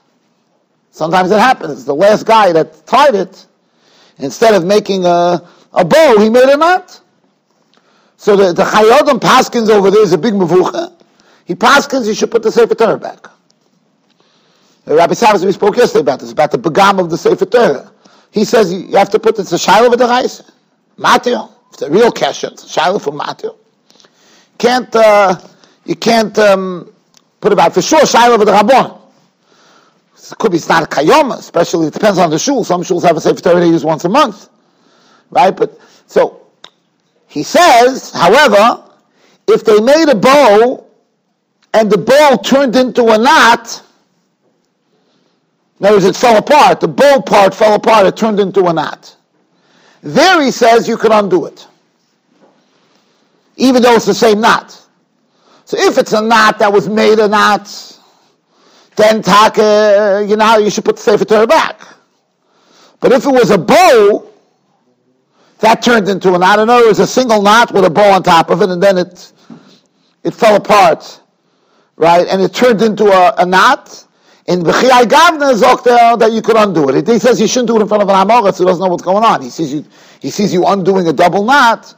Sometimes 0.91 1.32
it 1.32 1.39
happens. 1.39 1.84
The 1.84 1.94
last 1.94 2.25
guy 2.25 2.53
that 2.53 2.88
tied 2.88 3.13
it, 3.13 3.46
instead 4.20 4.53
of 4.53 4.63
making 4.63 5.03
a, 5.03 5.46
a 5.74 5.84
bow, 5.84 6.18
he 6.18 6.29
made 6.29 6.48
a 6.48 6.56
knot. 6.56 7.01
So 8.15 8.38
the, 8.38 8.53
the 8.53 8.63
Chayei 8.63 9.01
Adam 9.01 9.20
Paskins 9.20 9.70
over 9.70 9.91
there 9.91 10.03
is 10.03 10.13
a 10.13 10.18
big 10.18 10.34
mavucha. 10.34 10.94
He 11.44 11.56
Paskins, 11.56 12.08
you 12.08 12.13
should 12.13 12.32
put 12.32 12.41
the 12.41 12.53
Sefer 12.53 12.74
Torah 12.74 12.98
back. 12.98 13.27
Rabbi 14.86 15.13
Savas, 15.13 15.44
we 15.44 15.51
spoke 15.51 15.75
yesterday 15.75 16.03
about 16.03 16.22
this, 16.22 16.32
about 16.32 16.51
the 16.51 16.58
begam 16.58 17.01
of 17.01 17.10
the 17.10 17.18
Sefer 17.18 17.46
Torah. 17.46 17.91
He 18.31 18.45
says 18.45 18.71
you 18.74 18.95
have 18.98 19.09
to 19.09 19.19
put 19.19 19.39
it's 19.39 19.51
a 19.51 19.59
shiloh 19.59 19.89
with 19.89 20.00
the 20.00 20.05
rice. 20.07 20.43
Mateo. 20.98 21.50
It's 21.74 21.81
a 21.81 21.89
real 21.89 22.12
kesher. 22.12 22.51
It's 22.51 22.65
a 22.65 22.69
shiloh 22.69 23.00
for 23.00 23.12
Mateo. 23.12 23.55
Can't, 24.57 24.93
uh, 24.95 25.39
you 25.86 25.95
can't 25.95 26.38
um, 26.38 26.93
put 27.39 27.53
about 27.53 27.74
for 27.74 27.81
sure 27.81 28.05
shiloh 28.05 28.38
with 28.38 28.48
the 28.48 28.53
rabon. 28.53 29.00
It 30.31 30.38
could 30.38 30.51
be 30.51 30.57
it's 30.57 30.69
not 30.69 30.83
a 30.83 30.86
kayoma, 30.86 31.39
especially 31.39 31.88
it 31.88 31.93
depends 31.93 32.19
on 32.19 32.29
the 32.29 32.38
shul. 32.38 32.63
Some 32.63 32.81
shuls 32.83 33.03
have 33.03 33.17
a 33.17 33.21
sefer 33.21 33.41
Torah 33.41 33.59
they 33.59 33.86
once 33.86 34.03
a 34.05 34.09
month, 34.09 34.50
right? 35.31 35.55
But 35.55 35.79
so 36.05 36.48
he 37.27 37.41
says, 37.43 38.12
however, 38.12 38.83
if 39.48 39.63
they 39.63 39.79
made 39.79 40.09
a 40.09 40.15
bow 40.15 40.86
and 41.74 41.89
the 41.89 41.98
bow 41.98 42.38
turned 42.43 42.75
into 42.75 43.05
a 43.05 43.17
knot, 43.17 43.81
in 45.79 45.86
other 45.86 45.95
words, 45.95 46.05
it 46.05 46.15
fell 46.15 46.38
apart. 46.38 46.81
The 46.81 46.88
bow 46.88 47.21
part 47.21 47.55
fell 47.55 47.75
apart. 47.75 48.05
It 48.05 48.17
turned 48.17 48.39
into 48.39 48.65
a 48.65 48.74
knot. 48.74 49.15
There 50.01 50.41
he 50.41 50.51
says 50.51 50.88
you 50.88 50.98
can 50.98 51.12
undo 51.12 51.45
it. 51.45 51.67
Even 53.55 53.81
though 53.81 53.95
it's 53.95 54.05
the 54.05 54.13
same 54.13 54.41
knot. 54.41 54.86
So 55.65 55.77
if 55.77 55.98
it's 55.98 56.13
a 56.13 56.21
knot 56.21 56.59
that 56.59 56.71
was 56.71 56.89
made 56.89 57.19
a 57.19 57.27
knot, 57.27 58.00
then 58.95 59.21
taka, 59.21 59.62
uh, 59.62 60.19
you 60.27 60.36
know, 60.36 60.57
you 60.57 60.69
should 60.69 60.83
put 60.83 60.98
the 60.98 61.01
Sefer 61.01 61.25
Torah 61.25 61.48
back. 61.48 61.81
But 63.00 63.13
if 63.13 63.25
it 63.25 63.31
was 63.31 63.50
a 63.51 63.57
bow, 63.57 64.29
that 65.59 65.81
turned 65.81 66.09
into 66.09 66.33
a 66.33 66.39
knot. 66.39 66.59
In 66.59 66.69
other 66.69 66.88
words, 66.88 67.00
a 67.00 67.07
single 67.07 67.41
knot 67.41 67.74
with 67.74 67.86
a 67.86 67.89
bow 67.89 68.12
on 68.12 68.24
top 68.24 68.50
of 68.50 68.62
it, 68.62 68.69
and 68.69 68.81
then 68.81 68.98
it, 68.98 69.31
it 70.24 70.33
fell 70.33 70.55
apart. 70.55 71.21
right, 71.95 72.27
and 72.27 72.41
it 72.41 72.53
turned 72.53 72.81
into 72.81 73.05
a, 73.05 73.33
a 73.38 73.45
knot, 73.45 74.05
in 74.48 74.62
Bechiyai 74.62 75.03
Gavna 75.03 75.53
Zokter 75.53 76.17
that 76.19 76.31
you 76.31 76.41
could 76.41 76.55
undo 76.55 76.89
it. 76.89 77.08
He 77.08 77.19
says 77.19 77.39
you 77.39 77.48
shouldn't 77.48 77.67
do 77.67 77.77
it 77.77 77.81
in 77.81 77.88
front 77.88 78.03
of 78.03 78.10
an 78.10 78.15
Amoritz 78.15 78.58
who 78.58 78.65
doesn't 78.65 78.84
know 78.84 78.89
what's 78.89 79.03
going 79.03 79.24
on. 79.24 79.41
He 79.41 79.50
sees 79.50 79.74
you, 79.74 79.86
he 80.19 80.29
sees 80.29 80.53
you 80.53 80.65
undoing 80.65 81.08
a 81.08 81.13
double 81.13 81.43
knot, 81.43 81.93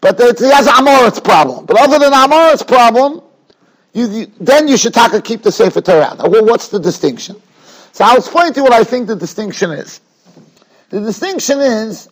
but 0.00 0.18
he 0.18 0.46
has 0.50 0.66
an 0.66 0.74
Amoritz 0.74 1.22
problem. 1.22 1.66
But 1.66 1.78
other 1.80 1.98
than 1.98 2.12
Amoritz 2.12 2.66
problem, 2.66 3.22
you, 3.92 4.08
you, 4.08 4.32
then 4.40 4.68
you 4.68 4.76
should 4.76 4.94
taka 4.94 5.20
keep 5.20 5.42
the 5.42 5.52
Sefer 5.52 5.80
Torah. 5.80 6.14
Now, 6.18 6.28
well, 6.28 6.44
what's 6.44 6.68
the 6.68 6.78
distinction? 6.78 7.40
So 7.92 8.04
I'll 8.04 8.16
explain 8.16 8.52
to 8.54 8.60
you 8.60 8.64
what 8.64 8.72
I 8.72 8.84
think 8.84 9.06
the 9.06 9.16
distinction 9.16 9.70
is. 9.70 10.00
The 10.88 11.00
distinction 11.00 11.60
is 11.60 12.08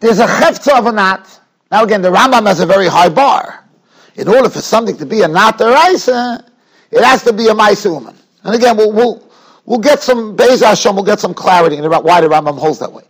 there's 0.00 0.18
a 0.18 0.26
hefza 0.26 0.78
of 0.78 0.86
a 0.86 0.92
knot. 0.92 1.40
Now 1.70 1.84
again, 1.84 2.02
the 2.02 2.10
Rambam 2.10 2.46
has 2.46 2.60
a 2.60 2.66
very 2.66 2.88
high 2.88 3.08
bar. 3.08 3.64
In 4.16 4.28
order 4.28 4.48
for 4.48 4.60
something 4.60 4.96
to 4.98 5.06
be 5.06 5.22
a 5.22 5.28
knot 5.28 5.58
deraisa, 5.58 6.46
it 6.90 7.04
has 7.04 7.22
to 7.24 7.32
be 7.32 7.48
a 7.48 7.52
Maisa 7.54 8.14
And 8.44 8.54
again, 8.54 8.76
we'll, 8.76 8.92
we'll, 8.92 9.30
we'll 9.64 9.78
get 9.78 10.02
some, 10.02 10.36
Beis 10.36 10.64
Hashem, 10.64 10.94
we'll 10.94 11.04
get 11.04 11.20
some 11.20 11.34
clarity 11.34 11.78
about 11.78 12.04
why 12.04 12.20
the 12.20 12.28
Rambam 12.28 12.58
holds 12.58 12.78
that 12.78 12.92
way. 12.92 13.04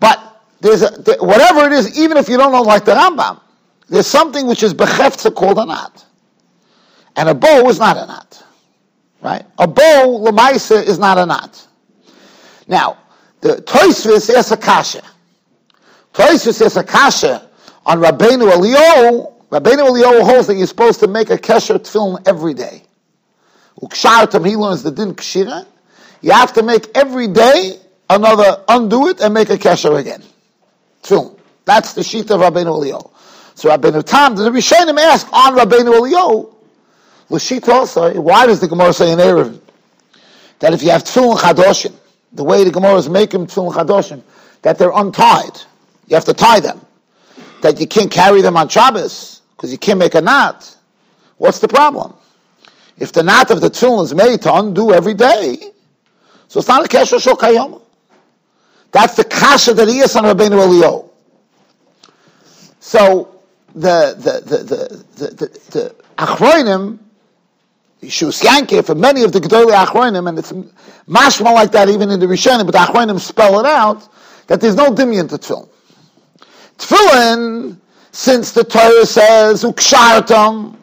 But 0.00 0.40
there's 0.60 0.82
a, 0.82 0.90
whatever 1.20 1.66
it 1.66 1.72
is, 1.72 1.98
even 1.98 2.16
if 2.16 2.28
you 2.28 2.36
don't 2.36 2.52
know 2.52 2.62
like 2.62 2.84
the 2.84 2.92
Rambam, 2.92 3.40
there's 3.88 4.06
something 4.06 4.46
which 4.46 4.62
is 4.62 4.72
bechefza 4.74 5.34
called 5.34 5.58
a 5.58 5.66
knot. 5.66 6.04
And 7.16 7.28
a 7.28 7.34
bow 7.34 7.68
is 7.68 7.78
not 7.78 7.96
a 7.96 8.06
knot. 8.06 8.42
Right? 9.20 9.44
A 9.58 9.66
bow, 9.66 10.20
lemaisa, 10.24 10.82
is 10.82 10.98
not 10.98 11.18
a 11.18 11.26
knot. 11.26 11.66
Now, 12.66 12.98
the 13.40 13.56
Toisvis 13.56 14.30
is 14.34 14.50
a 14.50 14.56
kasha. 14.56 15.02
Toisvis 16.14 16.64
is 16.64 16.76
a 16.76 16.84
kasha 16.84 17.48
on 17.84 17.98
Rabbeinu 17.98 18.50
Eliyahu. 18.50 19.32
Rabbeinu 19.50 19.88
Eliyahu 19.90 20.22
holds 20.22 20.46
that 20.46 20.56
you're 20.56 20.66
supposed 20.66 21.00
to 21.00 21.06
make 21.08 21.30
a 21.30 21.36
kesher 21.36 21.78
tefillin 21.78 22.26
every 22.26 22.54
day. 22.54 22.84
Ukshartam, 23.82 24.46
he 24.46 24.56
learns 24.56 24.82
the 24.82 24.90
din 24.90 25.14
kshira. 25.14 25.66
You 26.20 26.32
have 26.32 26.52
to 26.54 26.62
make 26.62 26.96
every 26.96 27.28
day 27.28 27.78
another, 28.08 28.62
undo 28.68 29.08
it 29.08 29.20
and 29.20 29.34
make 29.34 29.50
a 29.50 29.56
kesher 29.56 29.98
again. 29.98 30.22
Tefillin. 31.02 31.38
That's 31.64 31.94
the 31.94 32.02
sheet 32.02 32.30
of 32.30 32.40
Rabbeinu 32.40 32.66
Eliyahu. 32.66 33.10
So 33.54 33.68
Rabbeinu 33.70 34.04
Tam, 34.04 34.36
the 34.36 34.50
Rishonim 34.50 34.98
ask 34.98 35.30
on 35.32 35.56
Rabbeinu 35.56 36.00
Eliyahu, 36.00 36.54
Lashit 37.28 37.66
also, 37.68 38.20
why 38.20 38.46
does 38.46 38.60
the 38.60 38.68
Gemara 38.68 38.92
say 38.92 39.10
in 39.10 39.18
Erev 39.18 39.58
that 40.58 40.74
if 40.74 40.82
you 40.82 40.90
have 40.90 41.02
tefillin 41.02 41.38
chadoshim, 41.38 41.94
the 42.32 42.44
way 42.44 42.62
the 42.62 42.70
Gemara 42.70 42.96
is 42.96 43.08
making 43.08 43.46
tefillin 43.46 43.72
chadoshim, 43.72 44.22
that 44.62 44.78
they're 44.78 44.92
untied, 44.94 45.58
you 46.06 46.14
have 46.14 46.24
to 46.26 46.34
tie 46.34 46.60
them, 46.60 46.80
that 47.62 47.80
you 47.80 47.86
can't 47.86 48.10
carry 48.10 48.42
them 48.42 48.56
on 48.56 48.68
Shabbos 48.68 49.40
because 49.56 49.72
you 49.72 49.78
can't 49.78 49.98
make 49.98 50.14
a 50.14 50.20
knot. 50.20 50.76
What's 51.38 51.58
the 51.58 51.68
problem? 51.68 52.14
If 52.98 53.12
the 53.12 53.22
knot 53.22 53.50
of 53.50 53.60
the 53.60 53.70
tefillin 53.70 54.04
is 54.04 54.14
made 54.14 54.42
to 54.42 54.54
undo 54.54 54.92
every 54.92 55.14
day, 55.14 55.72
so 56.48 56.58
it's 56.58 56.68
not 56.68 56.84
a 56.84 56.88
kesher 56.88 57.20
shel 57.20 57.36
kayom. 57.36 57.80
That's 58.90 59.16
the 59.16 59.24
kasha 59.24 59.74
that 59.74 59.88
he 59.88 60.00
is 60.00 60.14
on 60.16 60.24
Rabbeinu 60.24 60.50
Eliyahu. 60.50 61.08
So 62.80 63.40
the 63.74 64.14
the 64.18 64.56
the 64.56 64.58
the 65.16 65.26
the, 65.30 65.46
the, 65.70 65.94
Achroinim, 66.18 66.98
Yeshuos 68.02 68.42
Yaakov, 68.42 68.86
for 68.86 68.94
many 68.94 69.22
of 69.22 69.32
the 69.32 69.40
Gedolei 69.40 69.84
Achroinim, 69.84 70.28
and 70.28 70.38
it's 70.38 70.52
mashma 71.08 71.54
like 71.54 71.72
that 71.72 71.88
even 71.88 72.10
in 72.10 72.20
the 72.20 72.26
Rishonim, 72.26 72.66
but 72.66 72.72
the 72.72 72.78
Achroinim 72.78 73.18
spell 73.18 73.58
it 73.60 73.66
out, 73.66 74.06
that 74.48 74.60
there's 74.60 74.76
no 74.76 74.90
dimion 74.90 75.28
to 75.30 75.38
tefillin. 75.38 75.68
Tefillin, 76.76 77.78
since 78.10 78.52
the 78.52 78.64
Torah 78.64 79.06
says, 79.06 79.64
ukshartam, 79.64 80.76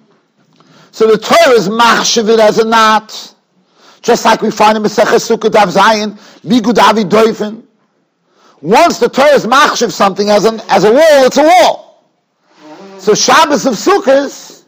so 0.91 1.07
the 1.07 1.17
Torah 1.17 1.55
is 1.55 1.69
machshavit 1.69 2.39
as 2.39 2.57
a 2.57 2.65
knot, 2.65 3.35
just 4.01 4.25
like 4.25 4.41
we 4.41 4.51
find 4.51 4.77
in 4.77 4.83
Mesechus 4.83 5.29
Sukkot 5.29 5.51
Dav 5.51 5.69
Zayin, 5.69 6.17
Migud 6.41 6.77
Avi 6.77 7.03
Doifen. 7.03 7.63
Once 8.61 8.99
the 8.99 9.09
Torah 9.09 9.33
is 9.33 9.45
machshav 9.45 9.91
something 9.91 10.29
as, 10.29 10.45
an, 10.45 10.61
as 10.69 10.83
a 10.83 10.91
wall, 10.91 11.25
it's 11.25 11.37
a 11.37 11.43
wall. 11.43 12.05
So 12.97 13.13
Shabbos 13.13 13.65
of 13.65 13.73
Sukkot, 13.73 14.63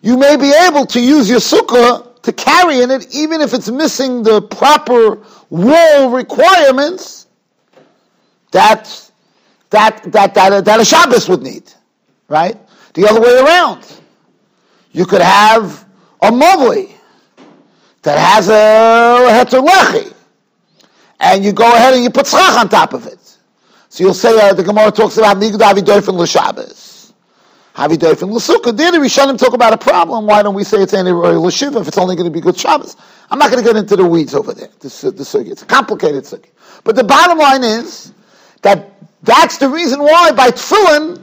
you 0.00 0.16
may 0.16 0.36
be 0.36 0.52
able 0.66 0.86
to 0.86 1.00
use 1.00 1.28
your 1.28 1.40
sukkah 1.40 2.20
to 2.22 2.32
carry 2.32 2.82
in 2.82 2.90
it, 2.90 3.14
even 3.14 3.40
if 3.40 3.52
it's 3.52 3.68
missing 3.68 4.22
the 4.22 4.42
proper 4.42 5.20
wall 5.50 6.10
requirements 6.10 7.26
that 8.52 9.10
that 9.70 10.02
that 10.12 10.34
that, 10.34 10.64
that 10.64 10.80
a 10.80 10.84
Shabbos 10.84 11.28
would 11.28 11.42
need, 11.42 11.72
right? 12.28 12.56
The 12.94 13.08
other 13.08 13.20
way 13.20 13.38
around. 13.38 14.00
You 14.92 15.06
could 15.06 15.22
have 15.22 15.86
a 16.20 16.30
mobli 16.30 16.92
that 18.02 18.18
has 18.18 18.48
a 18.48 19.32
heterlechi, 19.32 20.12
and 21.20 21.44
you 21.44 21.52
go 21.52 21.66
ahead 21.74 21.94
and 21.94 22.02
you 22.04 22.10
put 22.10 22.26
tzchach 22.26 22.58
on 22.58 22.68
top 22.68 22.92
of 22.92 23.06
it. 23.06 23.18
So 23.88 24.04
you'll 24.04 24.14
say 24.14 24.38
uh, 24.38 24.54
the 24.54 24.62
Gemara 24.62 24.90
talks 24.90 25.16
about 25.18 25.36
migud 25.38 25.58
avidoifen 25.58 26.14
l'Shabbos, 26.14 27.12
avidoifen 27.74 28.30
l'Sukkah. 28.30 28.76
There 28.76 28.92
the 28.92 28.98
Rishonim 28.98 29.38
talk 29.38 29.54
about 29.54 29.72
a 29.72 29.78
problem. 29.78 30.26
Why 30.26 30.42
don't 30.42 30.54
we 30.54 30.64
say 30.64 30.82
it's 30.82 30.94
any 30.94 31.10
l'Shiva 31.10 31.80
if 31.80 31.88
it's 31.88 31.98
only 31.98 32.16
going 32.16 32.26
to 32.26 32.30
be 32.30 32.40
good 32.40 32.58
Shabbos? 32.58 32.96
I'm 33.30 33.38
not 33.38 33.50
going 33.50 33.64
to 33.64 33.68
get 33.70 33.78
into 33.78 33.96
the 33.96 34.04
weeds 34.06 34.34
over 34.34 34.52
there. 34.52 34.68
This, 34.80 35.00
the 35.00 35.12
sukkah. 35.12 35.50
It's 35.52 35.62
a 35.62 35.66
complicated 35.66 36.24
sukkah. 36.24 36.50
But 36.84 36.96
the 36.96 37.04
bottom 37.04 37.38
line 37.38 37.64
is 37.64 38.12
that 38.62 38.92
that's 39.22 39.56
the 39.58 39.68
reason 39.68 40.00
why 40.00 40.32
by 40.32 40.50
tefillin, 40.50 41.22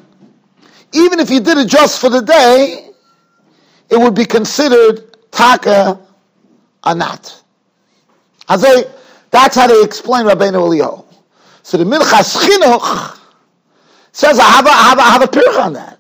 even 0.94 1.20
if 1.20 1.30
you 1.30 1.40
did 1.40 1.58
it 1.60 1.68
just 1.68 2.00
for 2.02 2.10
the 2.10 2.22
day, 2.22 2.88
it 3.89 3.98
would 3.98 4.15
be 4.15 4.25
considered 4.25 5.15
taka 5.31 6.00
anat. 6.86 7.41
Azay, 8.48 8.89
that's 9.31 9.55
how 9.55 9.67
they 9.67 9.81
explain 9.84 10.25
Rabbeinu 10.25 10.53
Eliyahu. 10.53 11.05
So 11.63 11.77
the 11.77 11.84
Minchas 11.84 12.36
Chinuch 12.38 13.19
says, 14.12 14.39
I 14.39 14.43
have 14.43 14.65
a, 14.65 14.69
I 14.69 14.84
have 14.89 14.98
a, 14.98 15.01
I 15.01 15.12
have 15.12 15.22
a 15.24 15.27
pirch 15.27 15.55
on 15.58 15.74
that. 15.74 15.98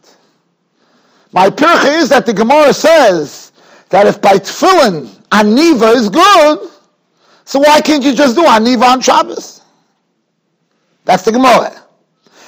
My 1.31 1.49
pirch 1.49 1.85
is 1.85 2.09
that 2.09 2.25
the 2.25 2.33
Gemara 2.33 2.73
says 2.73 3.51
that 3.89 4.07
if 4.07 4.21
by 4.21 4.33
tefillin 4.33 5.05
aniva 5.29 5.95
is 5.95 6.09
good, 6.09 6.69
so 7.45 7.59
why 7.59 7.81
can't 7.81 8.03
you 8.03 8.13
just 8.15 8.35
do 8.35 8.43
aniva 8.43 8.83
on 8.89 9.01
Shabbos? 9.01 9.61
That's 11.05 11.23
the 11.23 11.31
Gemara. 11.31 11.83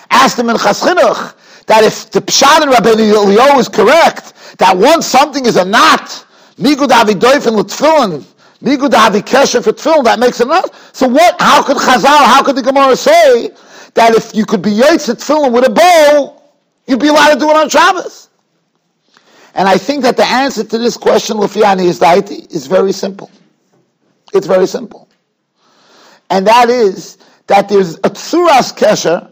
Ask 0.10 0.38
the 0.38 0.44
Minchas 0.44 0.84
Chinuch 0.84 1.36
that 1.68 1.84
if 1.84 2.12
the 2.12 2.22
Pshat 2.22 2.62
and 2.62 2.72
Rabbeinu 2.72 3.14
Eliyahu 3.14 3.60
is 3.60 3.70
correct, 3.70 4.34
that 4.58 4.78
once 4.78 5.06
something 5.06 5.46
is 5.46 5.56
a 5.56 5.66
knot, 5.66 6.26
Nigud 6.58 6.90
Avidoifin 6.90 7.56
L'Tfilin, 7.56 8.24
Nigud 8.62 8.94
Avi 8.94 9.22
Kesher 9.22 9.64
for 9.64 9.72
Tfilin, 9.72 10.04
that 10.04 10.20
makes 10.20 10.40
a 10.40 10.46
knot. 10.46 10.74
So 10.94 11.08
what, 11.08 11.36
how 11.40 11.64
could 11.64 11.78
Chazal, 11.78 12.26
how 12.26 12.44
could 12.44 12.56
the 12.56 12.62
Gemara 12.62 12.96
say 12.96 13.50
that 13.96 14.14
if 14.14 14.36
you 14.36 14.46
could 14.46 14.62
be 14.62 14.72
Yates 14.72 15.10
at 15.10 15.18
Tfilin 15.18 15.52
with 15.52 15.66
a 15.66 15.70
bow, 15.72 16.42
you'd 16.86 17.00
be 17.00 17.08
allowed 17.08 17.34
to 17.34 17.40
do 17.40 17.50
it 17.50 17.56
on 17.56 17.70
Shabbos? 17.70 18.30
And 19.56 19.68
I 19.68 19.78
think 19.78 20.04
that 20.04 20.16
the 20.16 20.26
answer 20.26 20.64
to 20.64 20.78
this 20.78 20.96
question, 20.96 21.38
Lufiani 21.38 21.86
is 21.86 22.00
Daiti, 22.00 22.50
is 22.54 22.68
very 22.68 22.92
simple. 22.92 23.30
It's 24.34 24.48
very 24.48 24.68
simple. 24.68 25.10
And 26.30 26.48
that 26.48 26.70
is 26.70 27.18
that 27.48 27.68
there's 27.68 27.96
a 27.96 28.10
Tsuras 28.10 28.74
Kesher, 28.78 29.31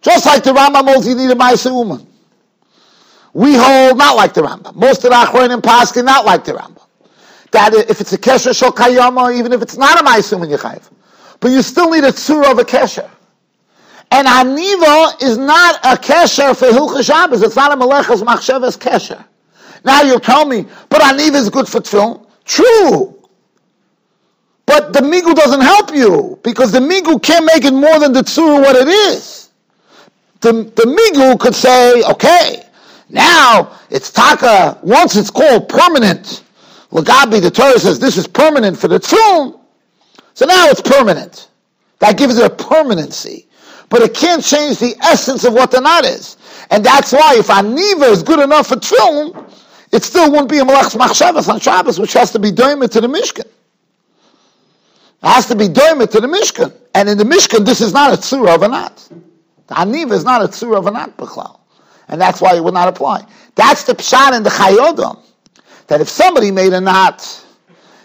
just 0.00 0.26
like 0.26 0.44
the 0.44 0.52
Rambam 0.52 0.84
holds 0.92 1.06
you 1.06 1.14
need 1.14 1.30
a 1.30 1.68
Uman. 1.70 2.06
We 3.32 3.54
hold 3.54 3.98
not 3.98 4.16
like 4.16 4.34
the 4.34 4.42
Rambam. 4.42 4.74
Most 4.74 5.04
of 5.04 5.10
the 5.10 5.16
Achronim 5.16 5.60
Paskin 5.60 6.04
not 6.04 6.24
like 6.24 6.44
the 6.44 6.52
Rambam. 6.52 6.84
That 7.50 7.74
if 7.74 8.00
it's 8.00 8.12
a 8.12 8.18
Kesher 8.18 8.56
Shal 8.56 8.72
Kayama, 8.72 9.36
even 9.36 9.52
if 9.52 9.62
it's 9.62 9.76
not 9.76 10.00
a 10.00 10.04
Maisa 10.04 10.32
Uman 10.32 10.50
Yechayiv. 10.50 10.90
But 11.40 11.50
you 11.50 11.62
still 11.62 11.90
need 11.90 12.04
a 12.04 12.12
Tzura 12.12 12.50
of 12.50 12.58
a 12.58 12.64
Kesher. 12.64 13.08
And 14.10 14.26
Haniva 14.26 15.22
is 15.22 15.36
not 15.36 15.76
a 15.84 15.96
Kesher 15.96 16.56
for 16.56 16.66
Hilchah 16.66 17.04
Shabbos. 17.04 17.42
It's 17.42 17.56
not 17.56 17.72
a 17.72 17.76
Melechas 17.76 18.22
Machshavas 18.22 18.78
Kesher. 18.78 19.24
Now 19.84 20.02
you'll 20.02 20.20
tell 20.20 20.44
me, 20.44 20.66
but 20.88 21.00
Haniva 21.00 21.34
is 21.34 21.50
good 21.50 21.68
for 21.68 21.80
Tfilin. 21.80 22.26
True. 22.44 23.14
But 24.66 24.92
the 24.92 25.00
Migu 25.00 25.34
doesn't 25.34 25.60
help 25.60 25.94
you 25.94 26.38
because 26.42 26.72
the 26.72 26.80
Migu 26.80 27.22
can't 27.22 27.44
make 27.44 27.64
it 27.64 27.72
more 27.72 27.98
than 27.98 28.12
the 28.12 28.22
Tzura 28.22 28.60
what 28.60 28.76
it 28.76 28.88
is. 28.88 29.37
The, 30.40 30.52
the 30.52 30.84
Migu 30.84 31.38
could 31.40 31.54
say, 31.54 32.02
okay, 32.04 32.64
now 33.08 33.76
it's 33.90 34.10
Taka, 34.10 34.78
once 34.82 35.16
it's 35.16 35.30
called 35.30 35.68
permanent, 35.68 36.44
Lagabi, 36.90 37.42
the 37.42 37.50
Torah 37.50 37.78
says 37.78 37.98
this 37.98 38.16
is 38.16 38.26
permanent 38.26 38.78
for 38.78 38.88
the 38.88 38.98
Tzum, 38.98 39.60
so 40.34 40.46
now 40.46 40.68
it's 40.68 40.80
permanent. 40.80 41.48
That 41.98 42.16
gives 42.16 42.38
it 42.38 42.44
a 42.44 42.54
permanency. 42.54 43.46
But 43.88 44.02
it 44.02 44.14
can't 44.14 44.44
change 44.44 44.78
the 44.78 44.94
essence 45.02 45.44
of 45.44 45.52
what 45.52 45.70
the 45.70 45.80
knot 45.80 46.04
is. 46.04 46.36
And 46.70 46.84
that's 46.84 47.12
why 47.12 47.36
if 47.36 47.48
Aniva 47.48 48.10
is 48.10 48.22
good 48.22 48.38
enough 48.38 48.68
for 48.68 48.76
Tzum, 48.76 49.52
it 49.92 50.04
still 50.04 50.30
wouldn't 50.30 50.50
be 50.50 50.58
a 50.58 50.64
Malach's 50.64 50.94
Machshavas 50.94 51.48
on 51.48 51.58
Shabbos, 51.58 51.98
which 51.98 52.12
has 52.12 52.30
to 52.32 52.38
be 52.38 52.52
doimed 52.52 52.92
to 52.92 53.00
the 53.00 53.08
Mishkan. 53.08 53.46
It 53.46 53.50
has 55.22 55.46
to 55.46 55.56
be 55.56 55.68
doimed 55.68 56.10
to 56.10 56.20
the 56.20 56.28
Mishkan. 56.28 56.72
And 56.94 57.08
in 57.08 57.18
the 57.18 57.24
Mishkan, 57.24 57.64
this 57.64 57.80
is 57.80 57.92
not 57.92 58.12
a 58.12 58.16
tzura 58.16 58.54
of 58.54 58.62
a 58.62 58.68
knot. 58.68 59.08
The 59.68 59.74
Aniva 59.74 60.12
is 60.12 60.24
not 60.24 60.42
a 60.42 60.48
tzura 60.48 60.82
knot, 60.92 61.16
Bechlal. 61.16 61.60
And 62.08 62.20
that's 62.20 62.40
why 62.40 62.56
it 62.56 62.64
would 62.64 62.74
not 62.74 62.88
apply. 62.88 63.26
That's 63.54 63.84
the 63.84 63.94
pshat 63.94 64.36
in 64.36 64.42
the 64.42 64.50
Chayei 64.50 64.92
Adam. 64.92 65.18
that 65.88 66.00
if 66.00 66.08
somebody 66.08 66.50
made 66.50 66.72
a 66.72 66.80
knot, 66.80 67.44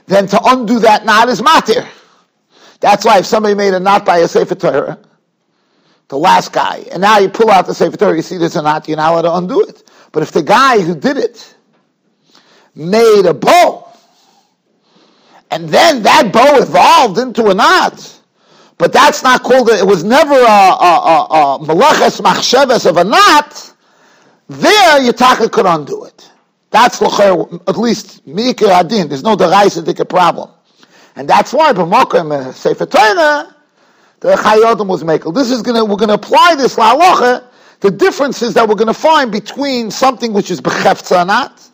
then 0.07 0.27
to 0.27 0.39
undo 0.43 0.79
that 0.79 1.05
knot 1.05 1.29
is 1.29 1.41
matir. 1.41 1.87
That's 2.81 3.05
why 3.05 3.19
if 3.19 3.25
somebody 3.25 3.55
made 3.55 3.73
a 3.73 3.79
knot 3.79 4.05
by 4.05 4.19
a 4.19 4.27
Sefer 4.27 4.55
Torah, 4.55 4.99
the 6.09 6.17
last 6.17 6.51
guy, 6.51 6.85
and 6.91 7.01
now 7.01 7.19
you 7.19 7.29
pull 7.29 7.49
out 7.49 7.65
the 7.65 7.73
Sefer 7.73 7.95
Torah, 7.95 8.15
you 8.15 8.21
see 8.21 8.37
there's 8.37 8.57
a 8.57 8.61
knot, 8.61 8.87
you're 8.89 8.97
not 8.97 9.13
allowed 9.13 9.21
to 9.21 9.35
undo 9.35 9.61
it. 9.61 9.89
But 10.11 10.23
if 10.23 10.31
the 10.33 10.43
guy 10.43 10.81
who 10.81 10.95
did 10.95 11.17
it 11.17 11.55
made 12.75 13.25
a 13.25 13.33
bow, 13.33 13.87
and 15.49 15.69
then 15.69 16.03
that 16.03 16.33
bow 16.33 16.57
evolved 16.57 17.19
into 17.19 17.47
a 17.47 17.53
knot, 17.53 18.19
but 18.83 18.91
that's 18.91 19.23
not 19.23 19.43
called, 19.43 19.69
it 19.69 19.87
was 19.87 20.03
never 20.03 20.33
a, 20.33 21.57
malaches 21.61 22.19
machsheves 22.19 22.85
of 22.85 22.97
a 22.97 23.05
knot, 23.05 23.73
there 24.49 24.99
Yitaka 24.99 25.49
could 25.49 25.65
undo 25.65 26.03
it. 26.03 26.29
That's 26.69 27.01
at 27.01 27.77
least 27.77 28.27
Mikir 28.27 28.67
Adin. 28.67 29.07
There's 29.07 29.23
no 29.23 29.37
deraisa 29.37 30.09
problem. 30.09 30.49
And 31.15 31.29
that's 31.29 31.53
why 31.53 31.71
B'mokim 31.71 32.53
Sefer 32.53 32.85
Torah, 32.85 33.55
the 34.19 34.33
Chayei 34.33 34.69
Adam 34.69 34.89
was 34.89 35.01
makel. 35.01 35.33
This 35.33 35.49
is 35.49 35.61
gonna, 35.61 35.85
we're 35.85 35.95
gonna 35.95 36.15
apply 36.15 36.55
this 36.57 36.75
la'alocha, 36.75 37.45
the 37.79 37.89
differences 37.89 38.53
that 38.55 38.67
we're 38.67 38.75
gonna 38.75 38.93
find 38.93 39.31
between 39.31 39.91
something 39.91 40.33
which 40.33 40.51
is 40.51 40.59
b'cheftzah 40.59 41.25
not, 41.25 41.65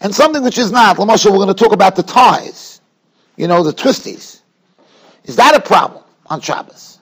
and 0.00 0.14
something 0.14 0.42
which 0.42 0.56
is 0.56 0.72
not. 0.72 0.96
Lamosha, 0.96 1.30
we're 1.30 1.36
gonna 1.36 1.52
talk 1.52 1.72
about 1.72 1.96
the 1.96 2.02
ties. 2.02 2.80
You 3.36 3.46
know, 3.46 3.62
the 3.62 3.74
twisties. 3.74 4.40
Is 5.24 5.36
that 5.36 5.54
a 5.54 5.60
problem 5.60 6.03
on 6.26 6.40
Shabbos? 6.40 6.98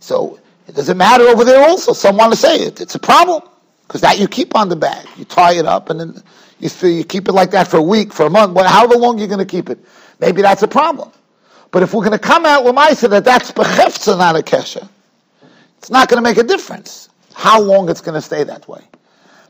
So, 0.00 0.38
it 0.68 0.74
doesn't 0.74 0.96
matter 0.96 1.24
over 1.24 1.44
there 1.44 1.66
also. 1.68 1.92
Some 1.92 2.16
want 2.16 2.32
to 2.32 2.38
say 2.38 2.56
it. 2.56 2.80
It's 2.80 2.94
a 2.94 2.98
problem. 2.98 3.42
Because 3.86 4.00
that 4.00 4.18
you 4.18 4.26
keep 4.26 4.56
on 4.56 4.68
the 4.68 4.76
bag. 4.76 5.06
You 5.16 5.24
tie 5.24 5.52
it 5.54 5.64
up 5.64 5.90
and 5.90 6.00
then 6.00 6.22
you, 6.58 6.70
you 6.88 7.04
keep 7.04 7.28
it 7.28 7.32
like 7.32 7.52
that 7.52 7.68
for 7.68 7.76
a 7.76 7.82
week, 7.82 8.12
for 8.12 8.26
a 8.26 8.30
month, 8.30 8.58
however 8.58 8.96
long 8.96 9.18
you're 9.18 9.28
going 9.28 9.38
to 9.38 9.44
keep 9.44 9.70
it. 9.70 9.78
Maybe 10.18 10.42
that's 10.42 10.62
a 10.62 10.68
problem. 10.68 11.12
But 11.70 11.82
if 11.82 11.92
we're 11.92 12.04
going 12.04 12.18
to 12.18 12.18
come 12.18 12.46
out 12.46 12.64
with 12.64 12.74
Maisa 12.74 13.08
that 13.10 13.24
that's 13.24 13.52
bechefza, 13.52 14.18
not 14.18 14.36
a 14.36 14.40
kesha, 14.40 14.88
it's 15.78 15.90
not 15.90 16.08
going 16.08 16.16
to 16.16 16.22
make 16.22 16.38
a 16.38 16.42
difference 16.42 17.10
how 17.34 17.60
long 17.60 17.88
it's 17.90 18.00
going 18.00 18.14
to 18.14 18.20
stay 18.20 18.42
that 18.44 18.66
way. 18.66 18.82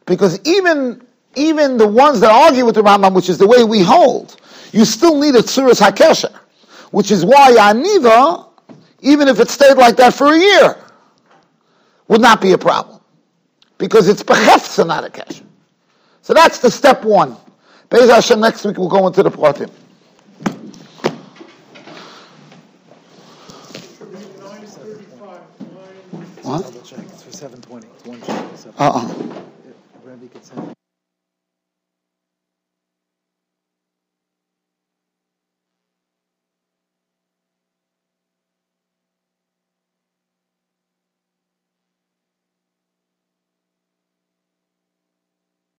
Because 0.06 0.40
even, 0.44 1.06
even 1.36 1.76
the 1.76 1.86
ones 1.86 2.20
that 2.20 2.30
argue 2.30 2.66
with 2.66 2.74
the 2.74 2.82
Rambam, 2.82 3.14
which 3.14 3.28
is 3.28 3.38
the 3.38 3.46
way 3.46 3.64
we 3.64 3.80
hold, 3.80 4.36
you 4.72 4.84
still 4.84 5.18
need 5.18 5.34
a 5.34 5.42
tsuras 5.42 5.80
hakesha, 5.80 6.34
which 6.90 7.10
is 7.10 7.24
why 7.24 7.52
Aniva, 7.52 8.45
even 9.06 9.28
if 9.28 9.38
it 9.38 9.48
stayed 9.48 9.76
like 9.76 9.96
that 9.96 10.12
for 10.12 10.34
a 10.34 10.38
year, 10.38 10.76
would 12.08 12.20
not 12.20 12.40
be 12.40 12.52
a 12.52 12.58
problem 12.58 13.00
because 13.78 14.08
it's 14.08 14.22
bechefza, 14.22 14.86
not 14.86 15.04
a 15.04 15.08
kesha. 15.08 15.44
So 16.22 16.34
that's 16.34 16.58
the 16.58 16.70
step 16.70 17.04
one. 17.04 17.36
Be'ez 17.88 18.10
Hashem, 18.10 18.40
next 18.40 18.64
week 18.64 18.78
we'll 18.78 18.88
go 18.88 19.06
into 19.06 19.22
the 19.22 19.30
pratim. 19.30 19.70
What? 26.42 26.62
Double 26.62 26.80
check. 26.82 26.98
It's 27.00 27.22
for 27.22 27.32
720. 27.32 28.32
It's. 28.52 28.66
Uh-uh. 28.66 29.42
Rabbi 30.04 30.26
could 30.28 30.44
send 30.44 30.75